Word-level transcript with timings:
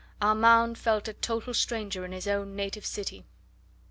Armand 0.19 0.79
felt 0.79 1.07
a 1.07 1.13
total 1.13 1.53
stranger 1.53 2.03
in 2.03 2.11
his 2.11 2.27
own 2.27 2.55
native 2.55 2.87
city. 2.87 3.23